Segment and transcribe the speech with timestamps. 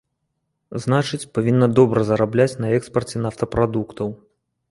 [0.85, 4.09] Значыць, павінна добра зарабляць на экспарце нафтапрадуктаў.